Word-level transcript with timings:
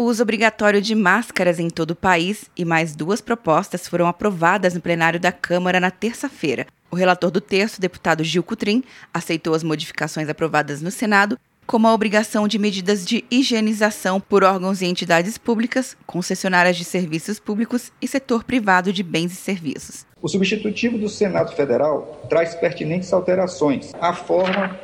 O 0.00 0.04
uso 0.04 0.22
obrigatório 0.22 0.80
de 0.80 0.94
máscaras 0.94 1.58
em 1.58 1.68
todo 1.68 1.90
o 1.90 1.96
país 1.96 2.44
e 2.56 2.64
mais 2.64 2.94
duas 2.94 3.20
propostas 3.20 3.88
foram 3.88 4.06
aprovadas 4.06 4.72
no 4.72 4.80
plenário 4.80 5.18
da 5.18 5.32
Câmara 5.32 5.80
na 5.80 5.90
terça-feira. 5.90 6.68
O 6.88 6.94
relator 6.94 7.32
do 7.32 7.40
texto, 7.40 7.80
deputado 7.80 8.22
Gil 8.22 8.44
Cutrim, 8.44 8.84
aceitou 9.12 9.54
as 9.54 9.64
modificações 9.64 10.28
aprovadas 10.28 10.80
no 10.80 10.92
Senado, 10.92 11.36
como 11.66 11.88
a 11.88 11.92
obrigação 11.92 12.46
de 12.46 12.60
medidas 12.60 13.04
de 13.04 13.24
higienização 13.28 14.20
por 14.20 14.44
órgãos 14.44 14.82
e 14.82 14.86
entidades 14.86 15.36
públicas, 15.36 15.96
concessionárias 16.06 16.76
de 16.76 16.84
serviços 16.84 17.40
públicos 17.40 17.90
e 18.00 18.06
setor 18.06 18.44
privado 18.44 18.92
de 18.92 19.02
bens 19.02 19.32
e 19.32 19.36
serviços. 19.36 20.06
O 20.22 20.28
substitutivo 20.28 20.96
do 20.96 21.08
Senado 21.08 21.56
Federal 21.56 22.24
traz 22.30 22.54
pertinentes 22.54 23.12
alterações 23.12 23.92
à 24.00 24.12
forma 24.14 24.78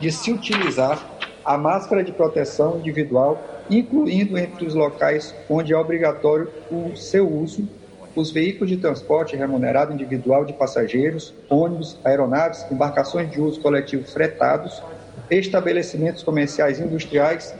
de 0.00 0.10
se 0.10 0.32
utilizar 0.32 1.17
a 1.48 1.56
máscara 1.56 2.04
de 2.04 2.12
proteção 2.12 2.78
individual 2.78 3.42
incluindo 3.70 4.36
entre 4.36 4.66
os 4.66 4.74
locais 4.74 5.34
onde 5.48 5.72
é 5.72 5.76
obrigatório 5.78 6.50
o 6.70 6.94
seu 6.94 7.26
uso 7.26 7.66
os 8.14 8.30
veículos 8.30 8.68
de 8.68 8.76
transporte 8.76 9.34
remunerado 9.34 9.92
individual 9.92 10.44
de 10.44 10.52
passageiros, 10.52 11.32
ônibus, 11.48 11.96
aeronaves, 12.04 12.66
embarcações 12.70 13.30
de 13.30 13.40
uso 13.40 13.60
coletivo 13.60 14.04
fretados, 14.04 14.82
estabelecimentos 15.30 16.22
comerciais 16.22 16.80
e 16.80 16.82
industriais, 16.82 17.54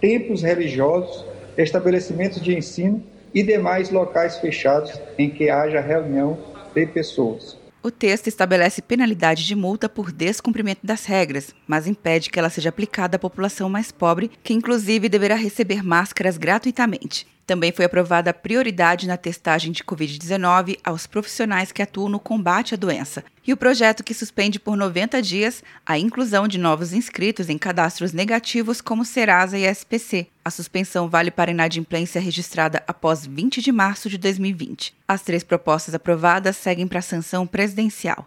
templos 0.00 0.42
religiosos, 0.42 1.24
estabelecimentos 1.58 2.40
de 2.40 2.56
ensino 2.56 3.02
e 3.34 3.42
demais 3.42 3.90
locais 3.90 4.38
fechados 4.38 4.92
em 5.18 5.28
que 5.28 5.50
haja 5.50 5.80
reunião 5.80 6.38
de 6.74 6.86
pessoas. 6.86 7.63
O 7.86 7.90
texto 7.90 8.28
estabelece 8.28 8.80
penalidade 8.80 9.44
de 9.44 9.54
multa 9.54 9.90
por 9.90 10.10
descumprimento 10.10 10.86
das 10.86 11.04
regras, 11.04 11.54
mas 11.66 11.86
impede 11.86 12.30
que 12.30 12.38
ela 12.38 12.48
seja 12.48 12.70
aplicada 12.70 13.16
à 13.16 13.18
população 13.18 13.68
mais 13.68 13.92
pobre, 13.92 14.30
que 14.42 14.54
inclusive 14.54 15.06
deverá 15.06 15.34
receber 15.34 15.84
máscaras 15.84 16.38
gratuitamente. 16.38 17.26
Também 17.46 17.72
foi 17.72 17.84
aprovada 17.84 18.30
a 18.30 18.34
prioridade 18.34 19.06
na 19.06 19.16
testagem 19.16 19.70
de 19.70 19.84
Covid-19 19.84 20.78
aos 20.82 21.06
profissionais 21.06 21.70
que 21.70 21.82
atuam 21.82 22.08
no 22.08 22.18
combate 22.18 22.74
à 22.74 22.76
doença. 22.76 23.22
E 23.46 23.52
o 23.52 23.56
projeto 23.56 24.02
que 24.02 24.14
suspende 24.14 24.58
por 24.58 24.76
90 24.76 25.20
dias 25.20 25.62
a 25.84 25.98
inclusão 25.98 26.48
de 26.48 26.56
novos 26.56 26.94
inscritos 26.94 27.50
em 27.50 27.58
cadastros 27.58 28.12
negativos 28.12 28.80
como 28.80 29.04
Serasa 29.04 29.58
e 29.58 29.64
SPC. 29.64 30.26
A 30.42 30.50
suspensão 30.50 31.08
vale 31.08 31.30
para 31.30 31.50
inadimplência 31.50 32.20
registrada 32.20 32.82
após 32.86 33.26
20 33.26 33.60
de 33.60 33.70
março 33.70 34.08
de 34.08 34.16
2020. 34.16 34.94
As 35.06 35.22
três 35.22 35.44
propostas 35.44 35.94
aprovadas 35.94 36.56
seguem 36.56 36.86
para 36.86 37.00
a 37.00 37.02
sanção 37.02 37.46
presidencial. 37.46 38.26